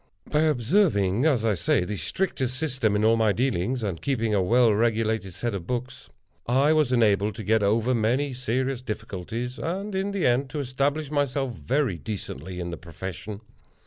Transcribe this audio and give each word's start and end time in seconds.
By 0.31 0.41
observing, 0.45 1.27
as 1.27 1.45
I 1.45 1.53
say, 1.53 1.85
the 1.85 1.95
strictest 1.95 2.55
system 2.57 2.95
in 2.95 3.05
all 3.05 3.17
my 3.17 3.31
dealings, 3.31 3.83
and 3.83 4.01
keeping 4.01 4.33
a 4.33 4.41
well 4.41 4.73
regulated 4.73 5.35
set 5.35 5.53
of 5.53 5.67
books, 5.67 6.09
I 6.47 6.73
was 6.73 6.91
enabled 6.91 7.35
to 7.35 7.43
get 7.43 7.61
over 7.61 7.93
many 7.93 8.33
serious 8.33 8.81
difficulties, 8.81 9.59
and, 9.59 9.93
in 9.93 10.11
the 10.11 10.25
end, 10.25 10.49
to 10.49 10.59
establish 10.59 11.11
myself 11.11 11.53
very 11.53 11.99
decently 11.99 12.59
in 12.59 12.71
the 12.71 12.77
profession. 12.77 13.41